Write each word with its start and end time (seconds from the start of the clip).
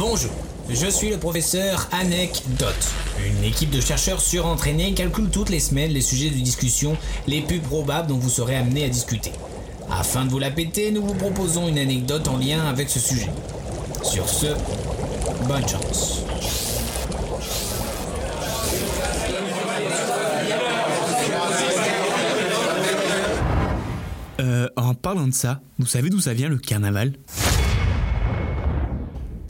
Bonjour, 0.00 0.30
je 0.70 0.86
suis 0.86 1.10
le 1.10 1.18
professeur 1.18 1.86
Anecdote. 1.92 2.88
Une 3.22 3.44
équipe 3.44 3.68
de 3.68 3.82
chercheurs 3.82 4.22
surentraînés 4.22 4.94
calcule 4.94 5.28
toutes 5.28 5.50
les 5.50 5.60
semaines 5.60 5.90
les 5.90 6.00
sujets 6.00 6.30
de 6.30 6.36
discussion 6.36 6.96
les 7.26 7.42
plus 7.42 7.58
probables 7.58 8.08
dont 8.08 8.16
vous 8.16 8.30
serez 8.30 8.56
amené 8.56 8.86
à 8.86 8.88
discuter. 8.88 9.30
Afin 9.90 10.24
de 10.24 10.30
vous 10.30 10.38
la 10.38 10.50
péter, 10.50 10.90
nous 10.90 11.02
vous 11.02 11.12
proposons 11.12 11.68
une 11.68 11.76
anecdote 11.76 12.28
en 12.28 12.38
lien 12.38 12.64
avec 12.66 12.88
ce 12.88 12.98
sujet. 12.98 13.28
Sur 14.02 14.26
ce, 14.26 14.46
bonne 15.46 15.68
chance. 15.68 16.22
Euh, 24.40 24.66
en 24.76 24.94
parlant 24.94 25.28
de 25.28 25.34
ça, 25.34 25.60
vous 25.78 25.84
savez 25.84 26.08
d'où 26.08 26.20
ça 26.20 26.32
vient 26.32 26.48
le 26.48 26.56
carnaval? 26.56 27.12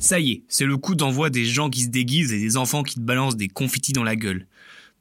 Ça 0.00 0.18
y 0.18 0.32
est, 0.32 0.44
c'est 0.48 0.64
le 0.64 0.78
coup 0.78 0.94
d'envoi 0.94 1.28
des 1.28 1.44
gens 1.44 1.68
qui 1.68 1.82
se 1.82 1.88
déguisent 1.88 2.32
et 2.32 2.40
des 2.40 2.56
enfants 2.56 2.82
qui 2.82 2.94
te 2.94 3.00
balancent 3.00 3.36
des 3.36 3.48
confettis 3.48 3.92
dans 3.92 4.02
la 4.02 4.16
gueule. 4.16 4.46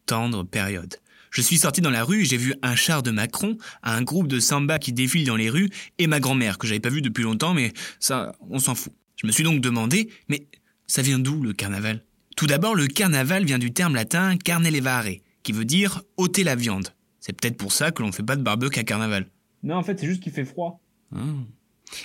Tendre 0.05 0.43
période. 0.43 0.95
Je 1.31 1.41
suis 1.41 1.57
sorti 1.57 1.79
dans 1.79 1.89
la 1.89 2.03
rue 2.03 2.23
et 2.23 2.25
j'ai 2.25 2.35
vu 2.35 2.53
un 2.63 2.75
char 2.75 3.01
de 3.01 3.09
Macron, 3.09 3.57
un 3.81 4.01
groupe 4.01 4.27
de 4.27 4.41
samba 4.41 4.77
qui 4.77 4.91
défile 4.91 5.25
dans 5.25 5.37
les 5.37 5.49
rues 5.49 5.69
et 5.99 6.07
ma 6.07 6.19
grand-mère 6.19 6.57
que 6.57 6.67
j'avais 6.67 6.81
pas 6.81 6.89
vue 6.89 7.01
depuis 7.01 7.23
longtemps 7.23 7.53
mais 7.53 7.71
ça, 7.99 8.33
on 8.49 8.59
s'en 8.59 8.75
fout. 8.75 8.91
Je 9.15 9.25
me 9.25 9.31
suis 9.31 9.43
donc 9.43 9.61
demandé, 9.61 10.09
mais 10.27 10.47
ça 10.85 11.01
vient 11.01 11.17
d'où 11.17 11.41
le 11.41 11.53
carnaval? 11.53 12.03
Tout 12.35 12.47
d'abord, 12.47 12.75
le 12.75 12.87
carnaval 12.87 13.45
vient 13.45 13.57
du 13.57 13.71
terme 13.71 13.95
latin 13.95 14.35
carnelevare, 14.35 15.05
qui 15.43 15.53
veut 15.53 15.65
dire 15.65 16.01
ôter 16.17 16.43
la 16.43 16.55
viande. 16.55 16.89
C'est 17.21 17.39
peut-être 17.39 17.57
pour 17.57 17.71
ça 17.71 17.91
que 17.91 18.01
l'on 18.01 18.11
fait 18.11 18.23
pas 18.23 18.35
de 18.35 18.43
barbecue 18.43 18.79
à 18.79 18.83
carnaval. 18.83 19.29
Non, 19.63 19.75
en 19.75 19.83
fait, 19.83 19.97
c'est 19.97 20.07
juste 20.07 20.23
qu'il 20.23 20.33
fait 20.33 20.45
froid. 20.45 20.81
Ah. 21.15 21.19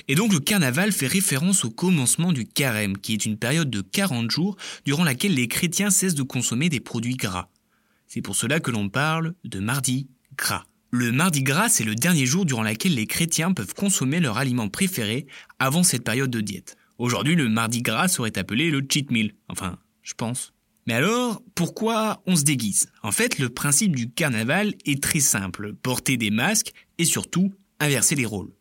Et 0.06 0.14
donc 0.14 0.32
le 0.32 0.40
carnaval 0.40 0.92
fait 0.92 1.06
référence 1.06 1.64
au 1.64 1.70
commencement 1.70 2.32
du 2.32 2.46
carême, 2.46 2.98
qui 2.98 3.14
est 3.14 3.24
une 3.24 3.38
période 3.38 3.70
de 3.70 3.80
40 3.80 4.30
jours 4.30 4.56
durant 4.84 5.04
laquelle 5.04 5.34
les 5.34 5.48
chrétiens 5.48 5.90
cessent 5.90 6.14
de 6.14 6.22
consommer 6.22 6.68
des 6.68 6.80
produits 6.80 7.16
gras. 7.16 7.48
C'est 8.06 8.20
pour 8.20 8.36
cela 8.36 8.60
que 8.60 8.70
l'on 8.70 8.88
parle 8.88 9.34
de 9.44 9.60
mardi 9.60 10.08
gras. 10.36 10.64
Le 10.90 11.10
mardi 11.10 11.42
gras, 11.42 11.68
c'est 11.68 11.84
le 11.84 11.94
dernier 11.94 12.26
jour 12.26 12.44
durant 12.44 12.62
lequel 12.62 12.94
les 12.94 13.06
chrétiens 13.06 13.52
peuvent 13.52 13.74
consommer 13.74 14.20
leur 14.20 14.38
aliment 14.38 14.68
préféré 14.68 15.26
avant 15.58 15.82
cette 15.82 16.04
période 16.04 16.30
de 16.30 16.40
diète. 16.40 16.76
Aujourd'hui, 16.98 17.34
le 17.34 17.48
mardi 17.48 17.82
gras 17.82 18.06
serait 18.06 18.38
appelé 18.38 18.70
le 18.70 18.86
cheat 18.88 19.10
meal. 19.10 19.34
Enfin, 19.48 19.78
je 20.02 20.14
pense. 20.14 20.52
Mais 20.86 20.94
alors, 20.94 21.42
pourquoi 21.54 22.22
on 22.26 22.36
se 22.36 22.44
déguise? 22.44 22.86
En 23.02 23.10
fait, 23.10 23.38
le 23.38 23.48
principe 23.48 23.96
du 23.96 24.10
carnaval 24.10 24.74
est 24.84 25.02
très 25.02 25.20
simple. 25.20 25.74
Porter 25.74 26.16
des 26.16 26.30
masques 26.30 26.72
et 26.98 27.04
surtout 27.04 27.52
inverser 27.80 28.14
les 28.14 28.26
rôles. 28.26 28.52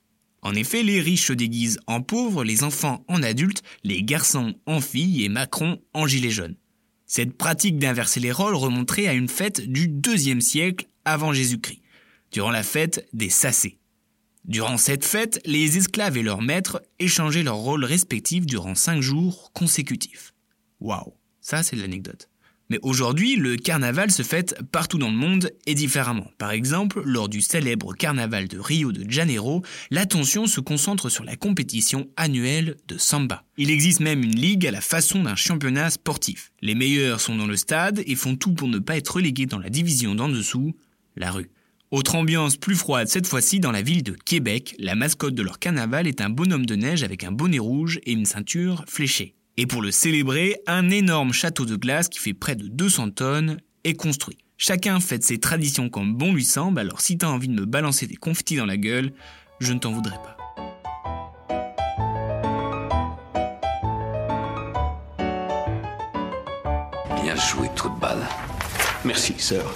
En 0.43 0.53
effet, 0.55 0.83
les 0.83 0.99
riches 0.99 1.27
se 1.27 1.33
déguisent 1.33 1.79
en 1.87 2.01
pauvres, 2.01 2.43
les 2.43 2.63
enfants 2.63 3.05
en 3.07 3.23
adultes, 3.23 3.63
les 3.85 4.03
garçons 4.03 4.53
en 4.65 4.81
filles 4.81 5.23
et 5.23 5.29
Macron 5.29 5.79
en 5.93 6.05
gilet 6.05 6.29
jaune. 6.29 6.57
Cette 7.05 7.37
pratique 7.37 7.79
d'inverser 7.79 8.19
les 8.19 8.31
rôles 8.31 8.55
remonterait 8.55 9.07
à 9.07 9.13
une 9.13 9.29
fête 9.29 9.61
du 9.61 9.87
deuxième 9.87 10.41
siècle 10.41 10.87
avant 11.05 11.31
Jésus-Christ, 11.31 11.81
durant 12.31 12.51
la 12.51 12.63
fête 12.63 13.07
des 13.13 13.29
Sacés. 13.29 13.77
Durant 14.43 14.77
cette 14.77 15.05
fête, 15.05 15.39
les 15.45 15.77
esclaves 15.77 16.17
et 16.17 16.23
leurs 16.23 16.41
maîtres 16.41 16.83
échangeaient 16.99 17.43
leurs 17.43 17.55
rôles 17.55 17.85
respectifs 17.85 18.45
durant 18.45 18.75
cinq 18.75 18.99
jours 18.99 19.51
consécutifs. 19.53 20.33
Waouh, 20.81 21.13
ça 21.39 21.63
c'est 21.63 21.77
l'anecdote. 21.77 22.29
Mais 22.69 22.79
aujourd'hui, 22.81 23.35
le 23.35 23.55
carnaval 23.57 24.09
se 24.09 24.23
fête 24.23 24.55
partout 24.71 24.97
dans 24.97 25.09
le 25.09 25.17
monde 25.17 25.51
et 25.65 25.75
différemment. 25.75 26.31
Par 26.37 26.51
exemple, 26.51 27.01
lors 27.05 27.29
du 27.29 27.41
célèbre 27.41 27.93
carnaval 27.93 28.47
de 28.47 28.57
Rio 28.57 28.91
de 28.91 29.09
Janeiro, 29.09 29.63
l'attention 29.91 30.47
se 30.47 30.59
concentre 30.59 31.09
sur 31.09 31.23
la 31.23 31.35
compétition 31.35 32.07
annuelle 32.15 32.77
de 32.87 32.97
samba. 32.97 33.43
Il 33.57 33.69
existe 33.69 33.99
même 33.99 34.23
une 34.23 34.35
ligue 34.35 34.65
à 34.65 34.71
la 34.71 34.81
façon 34.81 35.23
d'un 35.23 35.35
championnat 35.35 35.89
sportif. 35.89 36.51
Les 36.61 36.75
meilleurs 36.75 37.21
sont 37.21 37.35
dans 37.35 37.47
le 37.47 37.57
stade 37.57 38.01
et 38.05 38.15
font 38.15 38.35
tout 38.35 38.53
pour 38.53 38.67
ne 38.69 38.79
pas 38.79 38.97
être 38.97 39.15
relégués 39.15 39.45
dans 39.45 39.59
la 39.59 39.69
division 39.69 40.15
d'en 40.15 40.29
dessous, 40.29 40.75
la 41.15 41.31
rue. 41.31 41.51
Autre 41.91 42.15
ambiance 42.15 42.57
plus 42.57 42.75
froide 42.75 43.07
cette 43.07 43.27
fois-ci 43.27 43.59
dans 43.59 43.71
la 43.71 43.83
ville 43.83 44.01
de 44.01 44.13
Québec, 44.13 44.73
la 44.79 44.95
mascotte 44.95 45.35
de 45.35 45.43
leur 45.43 45.59
carnaval 45.59 46.07
est 46.07 46.21
un 46.21 46.29
bonhomme 46.31 46.65
de 46.65 46.75
neige 46.75 47.03
avec 47.03 47.23
un 47.23 47.31
bonnet 47.31 47.59
rouge 47.59 47.99
et 48.05 48.13
une 48.13 48.25
ceinture 48.25 48.83
fléchée. 48.87 49.35
Et 49.55 49.67
pour 49.67 49.83
le 49.83 49.91
célébrer, 49.91 50.57
un 50.65 50.89
énorme 50.89 51.31
château 51.31 51.65
de 51.65 51.75
glace 51.75 52.09
qui 52.09 52.17
fait 52.17 52.33
près 52.33 52.55
de 52.55 52.67
200 52.67 53.11
tonnes 53.11 53.57
est 53.83 53.93
construit. 53.93 54.39
Chacun 54.57 54.99
fête 54.99 55.23
ses 55.23 55.39
traditions 55.39 55.89
comme 55.89 56.15
bon 56.15 56.33
lui 56.33 56.43
semble, 56.43 56.79
alors 56.79 57.01
si 57.01 57.19
t'as 57.19 57.27
envie 57.27 57.49
de 57.49 57.53
me 57.53 57.65
balancer 57.65 58.07
des 58.07 58.15
confettis 58.15 58.55
dans 58.55 58.65
la 58.65 58.77
gueule, 58.77 59.13
je 59.59 59.73
ne 59.73 59.79
t'en 59.79 59.91
voudrais 59.91 60.17
pas. 60.17 60.37
Bien 67.21 67.35
joué, 67.35 67.69
trou 67.75 67.89
balle. 67.91 68.27
Merci, 69.05 69.35
sœur. 69.37 69.71